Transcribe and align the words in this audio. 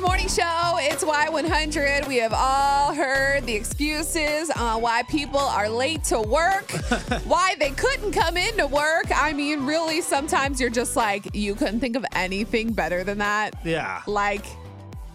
Morning 0.00 0.28
Show. 0.28 0.76
It's 0.78 1.04
Y100. 1.04 2.08
We 2.08 2.16
have 2.16 2.32
all 2.32 2.92
heard 2.94 3.44
the 3.46 3.54
excuses 3.54 4.50
on 4.50 4.82
why 4.82 5.02
people 5.04 5.38
are 5.38 5.68
late 5.68 6.04
to 6.04 6.20
work, 6.20 6.70
why 7.24 7.54
they 7.58 7.70
couldn't 7.70 8.12
come 8.12 8.36
into 8.36 8.66
work. 8.66 9.06
I 9.14 9.32
mean, 9.32 9.66
really, 9.66 10.00
sometimes 10.00 10.60
you're 10.60 10.70
just 10.70 10.96
like, 10.96 11.34
you 11.34 11.54
couldn't 11.54 11.80
think 11.80 11.96
of 11.96 12.04
anything 12.12 12.72
better 12.72 13.04
than 13.04 13.18
that. 13.18 13.54
Yeah. 13.64 14.02
Like, 14.06 14.44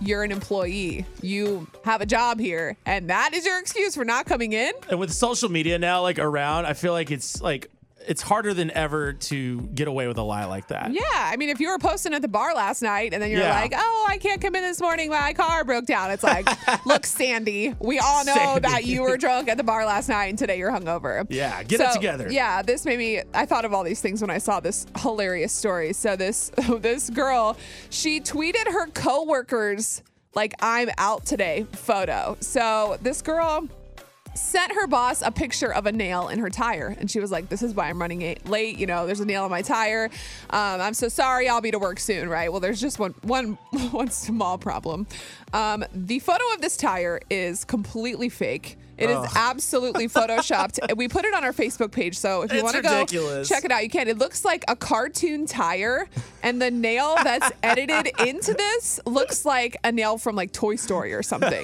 you're 0.02 0.24
an 0.24 0.32
employee, 0.32 1.06
you 1.22 1.68
have 1.84 2.02
a 2.02 2.06
job 2.06 2.40
here, 2.40 2.78
and 2.86 3.10
that 3.10 3.34
is 3.34 3.46
your 3.46 3.60
excuse 3.60 3.96
for 3.96 4.06
not 4.06 4.26
coming 4.26 4.54
in. 4.54 4.72
And 4.90 5.00
with 5.00 5.12
social 5.12 5.50
media 5.50 5.78
now, 5.78 6.02
like 6.02 6.20
around, 6.20 6.66
I 6.66 6.74
feel 6.74 6.94
like 6.94 7.12
it's 7.12 7.42
like 7.42 7.70
it's 8.10 8.22
harder 8.22 8.54
than 8.54 8.72
ever 8.72 9.14
to 9.14 9.62
get 9.76 9.88
away 9.88 10.08
with 10.08 10.18
a 10.18 10.22
lie 10.24 10.46
like 10.46 10.68
that. 10.68 10.92
Yeah, 10.92 11.02
I 11.14 11.38
mean, 11.38 11.50
if 11.50 11.60
you 11.60 11.70
were 11.70 11.78
posting 11.78 12.14
at 12.14 12.22
the 12.22 12.28
bar 12.28 12.54
last 12.56 12.82
night 12.82 13.14
and 13.14 13.22
then 13.22 13.30
you're 13.30 13.42
Yeah. 13.42 13.54
like, 13.62 13.74
"Oh, 13.76 14.06
I 14.10 14.18
can't 14.18 14.42
come 14.42 14.56
in 14.56 14.64
this 14.64 14.82
morning, 14.82 15.10
my 15.12 15.32
car 15.34 15.64
broke 15.64 15.86
down," 15.86 16.10
it's 16.12 16.24
like, 16.24 16.48
"Look, 16.86 17.06
Sandy, 17.06 17.76
we 17.80 18.00
all 18.00 18.26
know 18.26 18.34
Sandy. 18.34 18.62
that 18.68 18.86
you 18.86 19.04
were 19.04 19.16
drunk 19.16 19.48
at 19.48 19.58
the 19.58 19.64
bar 19.64 19.86
last 19.86 20.10
night 20.10 20.26
and 20.26 20.38
today 20.38 20.58
you're 20.58 20.72
hungover." 20.72 21.26
Yeah, 21.30 21.62
get 21.64 21.80
it 21.82 21.94
together. 21.94 22.30
Yeah, 22.32 22.62
this 22.64 22.84
made 22.86 22.98
me. 23.00 23.22
I 23.34 23.46
thought 23.46 23.64
of 23.64 23.74
all 23.74 23.84
these 23.84 24.02
things 24.02 24.22
when 24.22 24.30
I 24.32 24.40
saw 24.40 24.60
this 24.60 24.88
hilarious 24.98 25.54
story. 25.54 25.94
So 25.94 26.16
this 26.16 26.52
this 26.80 27.10
girl, 27.12 27.56
she 27.92 28.20
tweeted 28.22 28.72
her 28.72 28.88
coworkers 28.88 30.02
like, 30.36 30.54
"I'm 30.62 30.90
out 30.98 31.26
today" 31.26 31.66
photo. 31.74 32.38
So 32.40 32.98
this 33.02 33.22
girl 33.22 33.68
sent 34.40 34.72
her 34.74 34.88
boss 34.88 35.22
a 35.22 35.32
picture 35.32 35.74
of 35.74 35.86
a 35.86 35.92
nail 35.92 36.30
in 36.30 36.40
her 36.40 36.50
tire. 36.50 36.96
And 37.00 37.10
she 37.10 37.20
was 37.20 37.32
like 37.32 37.50
this 37.50 37.62
is 37.62 37.74
why 37.74 37.90
i'm 37.90 38.02
running 38.02 38.38
late. 38.46 38.78
You 38.78 38.88
know 38.88 39.06
there's 39.06 39.20
a 39.20 39.26
nail 39.26 39.46
in 39.46 39.52
my 39.52 39.62
tire. 39.62 40.06
Um, 40.50 40.82
i'm 40.82 40.94
so 40.94 41.10
sorry. 41.10 41.50
I'll 41.50 41.62
be 41.62 41.72
to 41.72 41.80
work 41.80 42.00
soon 42.00 42.30
right? 42.30 42.52
Well 42.52 42.62
there's 42.62 42.82
just 42.82 43.00
one 43.00 43.14
one 43.24 43.54
one 43.92 44.10
small 44.10 44.58
problem. 44.58 45.08
Um, 45.54 45.84
the 45.94 46.20
photo 46.20 46.44
of 46.54 46.62
this 46.62 46.78
tire 46.78 47.20
is 47.30 47.66
completely 47.66 48.30
fake. 48.30 48.78
It 49.00 49.10
is 49.10 49.36
absolutely 49.36 50.08
photoshopped. 50.08 50.80
We 51.00 51.08
put 51.08 51.24
it 51.24 51.34
on 51.34 51.46
our 51.46 51.54
Facebook 51.54 51.92
page, 51.92 52.18
so 52.18 52.42
if 52.42 52.52
you 52.52 52.62
want 52.62 52.76
to 52.76 52.82
go 52.82 53.06
check 53.44 53.64
it 53.64 53.72
out, 53.72 53.84
you 53.84 53.90
can. 53.90 54.10
It 54.10 54.18
looks 54.18 54.44
like 54.44 54.66
a 54.68 54.76
cartoon 54.76 55.46
tire, 55.46 56.10
and 56.44 56.62
the 56.62 56.70
nail 56.70 57.16
that's 57.24 57.50
edited 57.64 58.12
into 58.20 58.54
this 58.54 59.00
looks 59.06 59.46
like 59.46 59.78
a 59.86 59.92
nail 59.94 60.18
from 60.18 60.36
like 60.36 60.52
Toy 60.52 60.76
Story 60.76 61.14
or 61.14 61.24
something. 61.24 61.64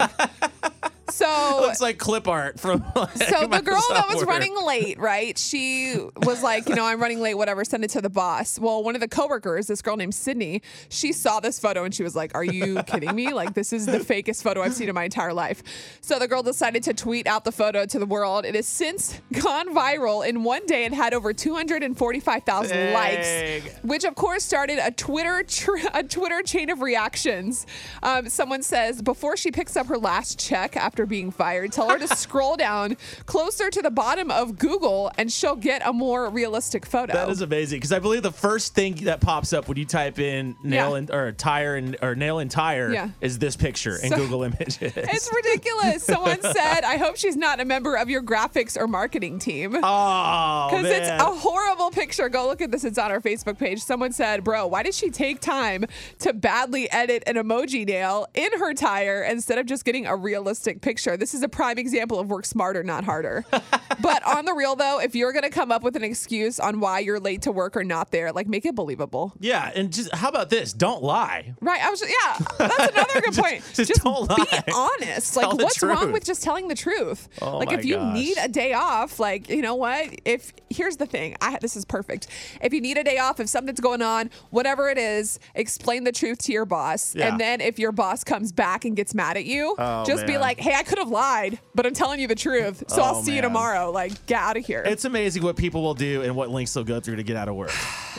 So 1.10 1.60
Looks 1.62 1.82
like 1.82 1.98
clip 1.98 2.28
art 2.28 2.60
from. 2.60 2.84
Like, 2.96 3.18
so 3.18 3.46
the 3.48 3.62
girl 3.62 3.84
that 3.90 4.08
was 4.10 4.24
running 4.24 4.56
late, 4.66 4.98
right? 5.00 5.38
She 5.38 5.96
was 6.24 6.42
like, 6.42 6.70
you 6.70 6.76
know, 6.76 6.86
I'm 6.86 7.02
running 7.02 7.20
late, 7.20 7.34
whatever, 7.36 7.66
send 7.66 7.84
it 7.84 7.90
to 7.92 8.02
the 8.02 8.10
boss. 8.10 8.58
Well, 8.58 8.84
one 8.84 8.96
of 8.96 9.02
the 9.02 9.08
coworkers, 9.08 9.68
this 9.68 9.82
girl 9.82 9.98
named 9.98 10.16
Sydney, 10.16 10.62
she 10.90 11.12
saw 11.12 11.40
this 11.42 11.60
photo 11.60 11.84
and 11.84 11.94
she 11.94 12.04
was 12.04 12.16
like, 12.16 12.34
Are 12.36 12.44
you 12.44 12.82
kidding 12.84 13.14
me? 13.14 13.34
Like, 13.34 13.54
this 13.54 13.74
is 13.74 13.86
the 13.86 14.00
fakest 14.00 14.44
photo 14.44 14.62
I've 14.62 14.74
seen 14.74 14.88
in 14.88 14.96
my 14.96 15.04
entire 15.04 15.34
life. 15.34 15.62
So 16.02 16.20
the 16.20 16.28
girl 16.28 16.42
decided 16.42 16.84
to 16.84 16.94
tweet 16.94 17.28
out 17.28 17.44
the 17.44 17.52
photo 17.52 17.86
to 17.86 18.00
the 18.00 18.06
world. 18.06 18.46
It 18.46 18.56
has 18.56 18.66
since 18.68 19.20
gone 19.34 19.74
viral. 19.76 20.26
In 20.26 20.44
one 20.44 20.66
day, 20.66 20.86
it 20.86 20.94
had 20.94 21.14
over 21.14 21.34
245,000 21.34 22.94
likes, 22.94 23.66
which 23.84 24.06
of 24.06 24.16
course 24.16 24.44
started 24.44 24.80
a 24.82 24.92
Twitter 24.92 25.44
tr- 25.44 25.72
a 25.94 26.04
Twitter 26.04 26.42
chain 26.44 26.70
of 26.70 26.82
reactions. 26.82 27.66
Um, 28.04 28.30
someone 28.30 28.64
says 28.64 29.02
before 29.02 29.36
she 29.36 29.52
picks 29.52 29.76
up 29.76 29.88
her 29.88 29.98
last 29.98 30.40
check 30.40 30.78
after 30.78 30.95
being 31.06 31.32
fired, 31.32 31.72
tell 31.72 31.90
her 31.90 31.98
to 31.98 32.08
scroll 32.16 32.56
down 32.56 32.96
closer 33.26 33.72
to 33.72 33.82
the 33.82 33.90
bottom 33.90 34.30
of 34.30 34.60
Google 34.60 35.12
and 35.18 35.32
she'll 35.32 35.56
get 35.56 35.82
a 35.84 35.92
more 35.92 36.30
realistic 36.30 36.86
photo. 36.86 37.14
That 37.14 37.30
is 37.30 37.42
amazing 37.42 37.78
because 37.80 37.92
I 37.92 37.98
believe 37.98 38.22
the 38.22 38.32
first 38.32 38.76
thing 38.76 38.94
that 39.06 39.20
pops 39.22 39.52
up 39.54 39.68
when 39.68 39.78
you 39.78 39.86
type 39.86 40.20
in 40.20 40.56
nail 40.64 40.92
Yeah. 40.92 40.98
and 40.98 41.12
or 41.12 41.32
tire 41.32 41.76
and 41.76 41.98
or 42.04 42.14
nail 42.14 42.38
and 42.38 42.52
tire 42.52 42.92
Yeah. 42.94 43.10
is 43.22 43.40
this 43.40 43.56
picture 43.56 43.96
in 43.98 44.10
So- 44.12 44.18
Google 44.18 44.44
Images. 44.44 44.78
it's 44.82 45.34
ridiculous. 45.34 46.04
Someone 46.04 46.40
said, 46.54 46.82
I 46.84 46.98
hope 46.98 47.16
she's 47.16 47.36
not 47.36 47.60
a 47.60 47.66
member 47.66 47.96
of 47.96 48.10
your 48.12 48.22
graphics 48.22 48.78
or 48.80 48.88
marketing 48.88 49.40
team. 49.40 49.76
oh 49.82 50.68
Because 50.70 50.86
it's 50.86 51.10
a 51.10 51.24
horrible 51.26 51.90
picture. 51.90 52.30
Go 52.30 52.46
look 52.48 52.62
at 52.62 52.70
this. 52.70 52.84
It's 52.84 52.98
on 53.00 53.10
our 53.12 53.22
Facebook 53.22 53.58
page. 53.58 53.82
Someone 53.82 54.12
said, 54.12 54.44
Bro, 54.44 54.68
why 54.68 54.84
did 54.84 54.94
she 54.94 55.10
take 55.10 55.40
time 55.40 55.86
to 56.20 56.34
badly 56.34 56.92
edit 56.92 57.24
an 57.26 57.36
emoji 57.36 57.86
nail 57.88 58.28
in 58.36 58.52
her 58.60 58.74
tire 58.74 59.24
instead 59.24 59.58
of 59.58 59.66
just 59.66 59.86
getting 59.86 60.06
a 60.06 60.16
realistic 60.16 60.82
picture? 60.86 61.18
This 61.18 61.34
is 61.34 61.42
a 61.42 61.50
prime 61.50 61.80
example 61.80 62.20
of 62.20 62.30
work 62.30 62.46
smarter, 62.46 62.84
not 62.84 63.04
harder. 63.04 63.44
but 64.02 64.26
on 64.26 64.46
the 64.46 64.54
real, 64.54 64.76
though, 64.76 65.00
if 65.00 65.16
you're 65.16 65.32
going 65.34 65.44
to 65.44 65.50
come 65.50 65.72
up 65.72 65.84
with 65.84 65.96
an 65.96 66.04
excuse 66.04 66.60
on 66.60 66.80
why 66.80 67.00
you're 67.00 67.20
late 67.20 67.42
to 67.44 67.52
work 67.52 67.76
or 67.78 67.84
not 67.84 68.12
there, 68.12 68.32
like 68.32 68.48
make 68.48 68.66
it 68.66 68.76
believable. 68.76 69.34
yeah, 69.40 69.72
and 69.76 69.92
just 69.94 70.14
how 70.14 70.30
about 70.30 70.50
this? 70.50 70.74
Don't 70.74 71.04
lie. 71.04 71.54
Right. 71.62 71.82
I 71.84 71.90
was 71.90 72.00
just, 72.00 72.12
yeah, 72.12 72.46
that's 72.58 72.92
another 72.94 73.22
good 73.22 73.34
point. 73.44 73.64
just 73.74 74.04
don't 74.04 74.28
be 74.30 74.36
lie. 74.36 74.64
honest. 74.74 75.36
Like, 75.36 75.54
what's 75.54 75.82
wrong 75.84 76.12
with 76.12 76.26
just 76.26 76.44
telling 76.44 76.68
the 76.68 76.76
truth? 76.76 77.28
Oh 77.42 77.58
like, 77.58 77.72
if 77.72 77.86
you 77.86 77.96
gosh. 77.96 78.14
need 78.14 78.38
a 78.40 78.48
day 78.48 78.74
off, 78.74 79.20
like, 79.20 79.50
you 79.50 79.62
know 79.62 79.76
what? 79.76 80.14
If 80.26 80.54
here's 80.70 80.98
the 80.98 81.06
thing, 81.06 81.36
I 81.42 81.58
this 81.62 81.76
is 81.76 81.86
perfect. 81.86 82.28
If 82.62 82.74
you 82.74 82.82
need 82.82 82.98
a 82.98 83.04
day 83.04 83.18
off, 83.18 83.40
if 83.40 83.50
something's 83.50 83.80
going 83.80 84.02
on, 84.02 84.30
whatever 84.50 84.90
it 84.90 84.98
is, 84.98 85.40
explain 85.56 86.04
the 86.04 86.12
truth 86.12 86.40
to 86.44 86.52
your 86.52 86.66
boss. 86.66 87.16
Yeah. 87.16 87.28
And 87.30 87.40
then 87.40 87.62
if 87.62 87.80
your 87.80 87.92
boss 87.92 88.24
comes 88.24 88.52
back 88.52 88.86
and 88.86 88.96
gets 88.96 89.14
mad 89.14 89.38
at 89.38 89.46
you, 89.46 89.76
Oh, 89.78 90.04
just 90.06 90.26
be 90.28 90.38
like, 90.38 90.60
hey, 90.60 90.74
I 90.76 90.84
could 90.84 90.98
have 90.98 91.10
lied, 91.10 91.60
but 91.74 91.86
I'm 91.86 91.94
telling 91.94 92.20
you 92.20 92.28
the 92.28 92.36
truth. 92.36 92.84
So 92.88 93.02
oh, 93.02 93.06
I'll 93.06 93.16
Oh, 93.16 93.22
see 93.24 93.36
you 93.36 93.42
man. 93.42 93.52
Like, 93.92 94.26
get 94.26 94.42
out 94.42 94.58
of 94.58 94.66
here. 94.66 94.84
It's 94.86 95.06
amazing 95.06 95.44
what 95.44 95.56
people 95.58 95.82
will 95.82 95.94
do 95.94 96.22
and 96.22 96.36
what 96.36 96.50
links 96.50 96.74
they'll 96.74 96.84
go 96.84 97.00
through 97.00 97.18
to 97.18 97.24
get 97.24 97.36
out 97.36 97.48
of 97.48 97.56
work. 97.56 97.72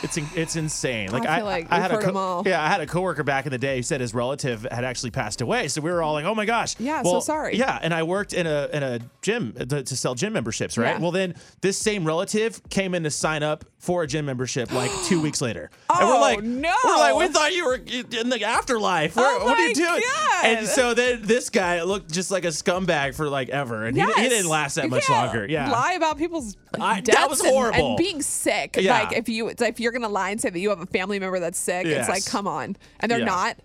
It's 0.03 0.15
in- 0.17 0.27
it's 0.35 0.55
insane. 0.55 1.11
Like 1.11 1.25
I 1.25 1.37
feel 1.37 1.45
like 1.45 1.67
I 1.71 1.79
had 1.79 1.91
a 1.91 2.11
all. 2.13 2.43
yeah, 2.45 2.63
I 2.63 2.67
had 2.67 2.81
a 2.81 2.85
coworker 2.85 3.23
back 3.23 3.45
in 3.47 3.51
the 3.51 3.57
day 3.57 3.77
who 3.77 3.83
said 3.83 3.99
his 4.01 4.13
relative 4.13 4.67
had 4.69 4.83
actually 4.83 5.09
passed 5.11 5.41
away. 5.41 5.67
So 5.69 5.81
we 5.81 5.89
were 5.91 6.03
all 6.03 6.13
like, 6.13 6.25
"Oh 6.25 6.35
my 6.35 6.45
gosh!" 6.45 6.79
Yeah, 6.79 7.01
so 7.01 7.19
sorry. 7.19 7.55
Yeah, 7.57 7.79
and 7.81 7.93
I 7.93 8.03
worked 8.03 8.33
in 8.33 8.45
a 8.45 8.69
in 8.71 8.83
a 8.83 8.99
gym 9.23 9.55
uh, 9.59 9.65
to, 9.65 9.83
to 9.83 9.97
sell 9.97 10.13
gym 10.13 10.33
memberships, 10.33 10.77
right? 10.77 10.91
Yeah. 10.95 10.99
Well, 10.99 11.11
then 11.11 11.33
this 11.61 11.77
same 11.79 12.05
relative 12.05 12.61
came 12.69 12.93
in 12.93 13.03
to 13.03 13.09
sign 13.11 13.41
up 13.41 13.65
for 13.79 14.03
a 14.03 14.07
gym 14.07 14.25
membership 14.25 14.71
like 14.71 14.91
two 15.05 15.19
weeks 15.19 15.41
later, 15.41 15.71
and 15.89 16.07
we're 16.07 16.15
Oh, 16.15 16.21
like, 16.21 16.43
no. 16.43 16.73
we're 16.85 16.97
like, 16.97 17.15
we 17.15 17.27
thought 17.33 17.53
you 17.55 17.65
were 17.65 17.75
in 17.75 18.29
the 18.29 18.43
afterlife. 18.43 19.15
We're- 19.15 19.27
Oh, 19.39 19.45
what 19.45 19.57
are 19.57 19.67
you 19.67 19.73
doing? 19.75 20.01
God. 20.01 20.45
And 20.45 20.67
so 20.67 20.93
then 20.93 21.21
this 21.23 21.49
guy 21.49 21.81
looked 21.83 22.11
just 22.11 22.29
like 22.31 22.45
a 22.45 22.49
scumbag 22.49 23.13
for 23.15 23.29
like 23.29 23.49
ever, 23.49 23.85
and 23.85 23.97
he, 23.97 24.03
he 24.03 24.29
didn't 24.29 24.49
last 24.49 24.75
that 24.75 24.85
You 24.85 24.89
much 24.91 25.05
can't 25.05 25.25
longer. 25.27 25.45
Yeah, 25.49 25.56
lie 25.71 25.93
about 25.93 26.17
people's 26.17 26.55
I- 26.79 26.95
that 27.01 27.05
deaths 27.05 27.29
was 27.29 27.39
and- 27.41 27.49
horrible. 27.49 27.87
And, 27.89 27.97
being 27.97 28.21
sick. 28.21 28.77
Yeah. 28.79 28.99
Like 28.99 29.17
if 29.17 29.27
you 29.29 29.49
if 29.49 29.79
you're 29.79 29.91
gonna 29.91 30.09
lie 30.09 30.29
and 30.29 30.39
say 30.39 30.49
that 30.49 30.59
you 30.59 30.69
have 30.69 30.81
a 30.81 30.85
family 30.85 31.19
member 31.19 31.39
that's 31.39 31.57
sick, 31.59 31.85
it's 31.85 32.09
like 32.09 32.25
come 32.25 32.47
on, 32.47 32.75
and 32.99 33.11
they're 33.11 33.19
Yeah. 33.19 33.25
not. 33.25 33.57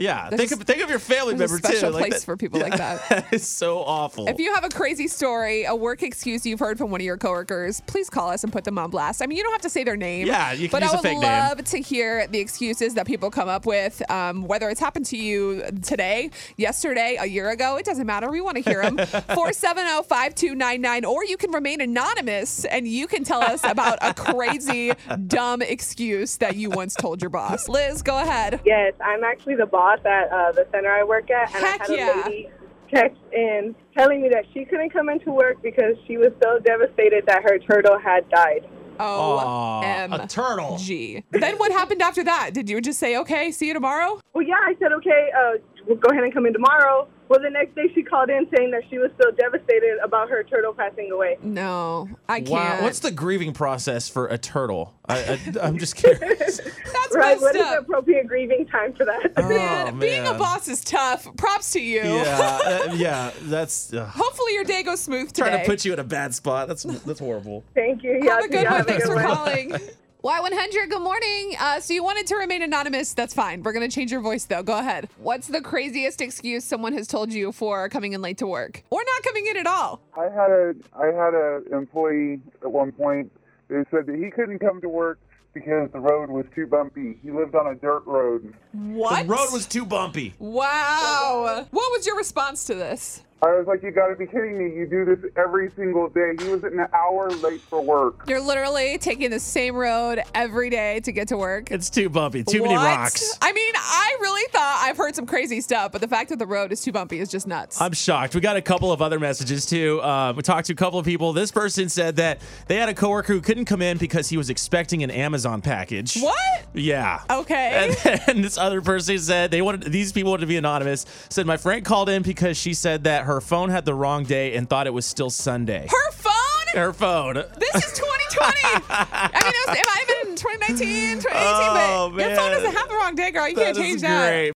Yeah, 0.00 0.30
There's 0.30 0.40
think 0.40 0.52
a- 0.52 0.54
of 0.54 0.62
think 0.66 0.82
of 0.82 0.88
your 0.88 0.98
family 0.98 1.34
there's 1.34 1.50
a 1.50 1.54
member 1.54 1.68
special 1.68 1.90
too. 1.90 1.94
Like 1.94 2.08
place 2.10 2.24
for 2.24 2.34
people 2.36 2.58
like 2.58 2.74
that. 2.78 3.26
it's 3.32 3.46
so 3.46 3.80
awful. 3.80 4.26
If 4.28 4.38
you 4.38 4.54
have 4.54 4.64
a 4.64 4.70
crazy 4.70 5.06
story, 5.08 5.64
a 5.64 5.74
work 5.76 6.02
excuse 6.02 6.46
you've 6.46 6.58
heard 6.58 6.78
from 6.78 6.90
one 6.90 7.02
of 7.02 7.04
your 7.04 7.18
coworkers, 7.18 7.82
please 7.82 8.08
call 8.08 8.30
us 8.30 8.42
and 8.42 8.50
put 8.50 8.64
them 8.64 8.78
on 8.78 8.88
blast. 8.90 9.20
I 9.22 9.26
mean, 9.26 9.36
you 9.36 9.42
don't 9.44 9.52
have 9.52 9.60
to 9.60 9.68
say 9.68 9.84
their 9.84 9.98
name. 9.98 10.26
Yeah, 10.26 10.52
you 10.52 10.70
can 10.70 10.80
but 10.80 10.84
use 10.84 10.90
I 10.90 10.94
a 10.94 10.96
would 10.96 11.02
fake 11.02 11.18
name. 11.18 11.22
love 11.48 11.62
to 11.64 11.78
hear 11.82 12.26
the 12.28 12.38
excuses 12.40 12.94
that 12.94 13.06
people 13.06 13.30
come 13.30 13.50
up 13.50 13.66
with, 13.66 14.00
um, 14.10 14.44
whether 14.46 14.70
it's 14.70 14.80
happened 14.80 15.04
to 15.06 15.18
you 15.18 15.64
today, 15.82 16.30
yesterday, 16.56 17.18
a 17.20 17.26
year 17.26 17.50
ago. 17.50 17.76
It 17.76 17.84
doesn't 17.84 18.06
matter. 18.06 18.30
We 18.30 18.40
want 18.40 18.56
to 18.56 18.62
hear 18.62 18.80
them. 18.82 18.96
470-5299, 18.96 21.04
or 21.08 21.24
you 21.24 21.36
can 21.36 21.50
remain 21.52 21.80
anonymous 21.82 22.64
and 22.64 22.88
you 22.88 23.06
can 23.06 23.22
tell 23.24 23.42
us 23.42 23.62
about 23.64 23.98
a 24.00 24.14
crazy, 24.14 24.92
dumb 25.26 25.60
excuse 25.60 26.38
that 26.38 26.56
you 26.56 26.70
once 26.70 26.94
told 26.94 27.20
your 27.20 27.28
boss. 27.30 27.68
Liz, 27.68 28.00
go 28.02 28.18
ahead. 28.20 28.60
Yes, 28.64 28.94
I'm 29.04 29.24
actually 29.24 29.56
the 29.56 29.66
boss 29.66 29.89
at 30.04 30.30
uh, 30.30 30.52
the 30.52 30.66
center 30.72 30.90
I 30.90 31.02
work 31.02 31.30
at, 31.30 31.52
and 31.54 31.64
Heck 31.64 31.90
I 31.90 31.92
had 31.92 32.16
a 32.16 32.28
lady 32.28 32.50
text 32.92 33.20
in 33.32 33.74
telling 33.96 34.22
me 34.22 34.28
that 34.28 34.44
she 34.52 34.64
couldn't 34.64 34.90
come 34.90 35.08
into 35.08 35.32
work 35.32 35.62
because 35.62 35.96
she 36.06 36.16
was 36.16 36.32
so 36.42 36.58
devastated 36.58 37.24
that 37.26 37.42
her 37.42 37.58
turtle 37.58 37.98
had 37.98 38.28
died. 38.30 38.68
O 38.98 39.80
M 39.82 40.12
a 40.12 40.26
turtle. 40.26 40.76
G. 40.76 41.24
Then 41.30 41.56
what 41.56 41.72
happened 41.72 42.02
after 42.02 42.22
that? 42.24 42.50
Did 42.52 42.68
you 42.68 42.80
just 42.80 42.98
say, 42.98 43.16
okay, 43.16 43.50
see 43.50 43.68
you 43.68 43.74
tomorrow? 43.74 44.20
Well, 44.34 44.44
yeah, 44.44 44.56
I 44.60 44.74
said, 44.78 44.92
okay, 44.92 45.30
uh, 45.36 45.52
we'll 45.86 45.96
go 45.96 46.10
ahead 46.10 46.22
and 46.22 46.34
come 46.34 46.46
in 46.46 46.52
tomorrow. 46.52 47.08
Well, 47.30 47.38
the 47.40 47.48
next 47.48 47.76
day 47.76 47.84
she 47.94 48.02
called 48.02 48.28
in 48.28 48.48
saying 48.56 48.72
that 48.72 48.82
she 48.90 48.98
was 48.98 49.12
still 49.14 49.30
devastated 49.30 49.98
about 50.02 50.28
her 50.30 50.42
turtle 50.42 50.74
passing 50.74 51.12
away. 51.12 51.38
No, 51.42 52.08
I 52.28 52.40
can't. 52.40 52.50
Wow, 52.50 52.82
what's 52.82 52.98
the 52.98 53.12
grieving 53.12 53.52
process 53.52 54.08
for 54.08 54.26
a 54.26 54.36
turtle? 54.36 54.94
I, 55.08 55.18
I, 55.20 55.40
I'm 55.62 55.78
just 55.78 55.94
curious. 55.94 56.56
That's 56.58 57.14
Right? 57.16 57.40
messed 57.40 57.42
What 57.42 57.54
is 57.56 57.62
the 57.70 57.78
appropriate 57.78 58.26
grieving 58.26 58.66
time 58.66 58.94
for 58.94 59.04
that? 59.04 59.32
Oh, 59.36 59.48
Man, 59.48 59.94
Oh, 59.94 59.98
being 59.98 60.26
a 60.26 60.34
boss 60.34 60.66
is 60.66 60.80
tough. 60.82 61.28
Props 61.36 61.70
to 61.72 61.80
you. 61.80 62.02
yeah, 62.02 62.58
uh, 62.64 62.92
yeah, 62.94 63.30
that's 63.42 63.92
uh, 63.92 64.06
Hopefully 64.06 64.54
your 64.54 64.64
day 64.64 64.82
goes 64.82 65.00
smooth 65.00 65.28
today. 65.32 65.48
trying 65.50 65.60
to 65.60 65.66
put 65.66 65.84
you 65.84 65.92
in 65.92 66.00
a 66.00 66.04
bad 66.04 66.34
spot. 66.34 66.66
That's 66.66 66.82
that's 66.82 67.20
horrible. 67.20 67.62
Thank 67.76 68.02
you. 68.02 68.14
Have 68.14 68.24
Yeah, 68.24 68.40
a 68.44 68.48
good 68.48 68.68
one. 68.70 68.84
Thanks 68.84 69.06
for 69.06 69.22
calling. 69.22 69.72
Y100, 70.22 70.90
good 70.90 71.00
morning. 71.00 71.54
Uh, 71.58 71.80
so 71.80 71.94
you 71.94 72.02
wanted 72.04 72.26
to 72.26 72.36
remain 72.36 72.60
anonymous. 72.62 73.14
That's 73.14 73.32
fine. 73.32 73.62
We're 73.62 73.72
going 73.72 73.88
to 73.88 73.94
change 73.94 74.12
your 74.12 74.20
voice, 74.20 74.44
though. 74.44 74.62
Go 74.62 74.78
ahead. 74.78 75.08
What's 75.16 75.46
the 75.46 75.62
craziest 75.62 76.20
excuse 76.20 76.62
someone 76.62 76.92
has 76.92 77.06
told 77.06 77.32
you 77.32 77.52
for 77.52 77.88
coming 77.88 78.12
in 78.12 78.20
late 78.20 78.36
to 78.38 78.46
work 78.46 78.82
or 78.90 79.00
not 79.02 79.22
coming 79.22 79.46
in 79.46 79.56
at 79.56 79.66
all? 79.66 80.02
I 80.14 80.24
had 80.24 80.50
a 80.50 80.74
I 80.94 81.06
had 81.06 81.32
a 81.32 81.62
employee 81.72 82.40
at 82.60 82.70
one 82.70 82.92
point 82.92 83.32
who 83.68 83.82
said 83.90 84.04
that 84.06 84.16
he 84.16 84.30
couldn't 84.30 84.58
come 84.58 84.82
to 84.82 84.90
work 84.90 85.18
because 85.54 85.88
the 85.90 86.00
road 86.00 86.28
was 86.28 86.44
too 86.54 86.66
bumpy. 86.66 87.18
He 87.22 87.30
lived 87.30 87.54
on 87.54 87.68
a 87.68 87.74
dirt 87.74 88.04
road. 88.04 88.52
What? 88.72 89.22
The 89.22 89.32
road 89.32 89.48
was 89.52 89.64
too 89.66 89.86
bumpy. 89.86 90.34
Wow. 90.38 91.66
What 91.70 91.92
was 91.92 92.06
your 92.06 92.16
response 92.16 92.64
to 92.64 92.74
this? 92.74 93.24
I 93.42 93.54
was 93.56 93.66
like, 93.66 93.82
you 93.82 93.90
gotta 93.90 94.16
be 94.16 94.26
kidding 94.26 94.58
me. 94.58 94.76
You 94.76 94.86
do 94.86 95.04
this 95.04 95.30
every 95.36 95.70
single 95.70 96.08
day. 96.10 96.34
He 96.38 96.48
was 96.48 96.62
an 96.62 96.78
hour 96.92 97.30
late 97.30 97.62
for 97.62 97.80
work. 97.80 98.24
You're 98.28 98.40
literally 98.40 98.98
taking 98.98 99.30
the 99.30 99.40
same 99.40 99.74
road 99.74 100.22
every 100.34 100.68
day 100.68 101.00
to 101.00 101.12
get 101.12 101.28
to 101.28 101.38
work. 101.38 101.70
It's 101.70 101.88
too 101.88 102.10
bumpy. 102.10 102.44
Too 102.44 102.62
many 102.62 102.74
rocks. 102.74 103.38
I 103.40 103.52
mean, 103.52 103.72
I 103.76 104.16
really 104.20 104.46
thought 104.52 104.82
I've 104.84 104.98
heard 104.98 105.16
some 105.16 105.24
crazy 105.24 105.62
stuff, 105.62 105.90
but 105.92 106.02
the 106.02 106.08
fact 106.08 106.28
that 106.28 106.38
the 106.38 106.46
road 106.46 106.70
is 106.70 106.82
too 106.82 106.92
bumpy 106.92 107.18
is 107.18 107.30
just 107.30 107.46
nuts. 107.46 107.80
I'm 107.80 107.92
shocked. 107.92 108.34
We 108.34 108.42
got 108.42 108.56
a 108.58 108.62
couple 108.62 108.92
of 108.92 109.00
other 109.00 109.18
messages 109.18 109.64
too. 109.64 110.02
Um, 110.02 110.36
we 110.36 110.42
talked 110.42 110.66
to 110.66 110.74
a 110.74 110.76
couple 110.76 110.98
of 110.98 111.06
people. 111.06 111.32
This 111.32 111.50
person 111.50 111.88
said 111.88 112.16
that 112.16 112.42
they 112.66 112.76
had 112.76 112.90
a 112.90 112.94
coworker 112.94 113.32
who 113.32 113.40
couldn't 113.40 113.64
come 113.64 113.80
in 113.80 113.96
because 113.96 114.28
he 114.28 114.36
was 114.36 114.50
expecting 114.50 115.02
an 115.02 115.10
Amazon 115.10 115.62
package. 115.62 116.16
what? 116.20 116.64
Yeah. 116.74 117.22
Okay. 117.30 117.88
And 118.10 118.20
then 118.26 118.42
this 118.42 118.58
other 118.58 118.80
person 118.82 119.18
said 119.18 119.50
they 119.50 119.62
wanted 119.62 119.90
these 119.92 120.12
people 120.12 120.32
wanted 120.32 120.42
to 120.42 120.46
be 120.46 120.56
anonymous. 120.56 121.06
Said 121.28 121.46
my 121.46 121.56
friend 121.56 121.84
called 121.84 122.08
in 122.08 122.22
because 122.22 122.56
she 122.56 122.74
said 122.74 123.04
that 123.04 123.24
her 123.24 123.29
phone 123.40 123.68
had 123.68 123.84
the 123.84 123.94
wrong 123.94 124.24
day 124.24 124.56
and 124.56 124.68
thought 124.68 124.86
it 124.88 124.94
was 124.94 125.06
still 125.06 125.30
Sunday. 125.30 125.86
Her 125.88 126.10
phone? 126.12 126.32
Her 126.74 126.92
phone. 126.92 127.34
This 127.34 127.74
is 127.76 127.92
2020. 127.92 128.52
I 128.90 129.40
mean, 129.44 129.52
it, 129.52 129.68
was, 129.68 129.76
it 129.78 129.86
might 129.86 130.04
have 130.06 130.26
been 130.26 130.36
2019, 130.36 131.18
2018, 131.18 131.24
Oh, 131.34 132.12
but 132.14 132.26
your 132.26 132.36
phone 132.36 132.50
doesn't 132.52 132.72
have 132.74 132.88
the 132.88 132.94
wrong 132.94 133.14
day, 133.14 133.30
girl. 133.30 133.48
You 133.48 133.54
That 133.56 133.64
can't 133.66 133.76
change 133.76 134.00
that. 134.02 134.28
great. 134.30 134.48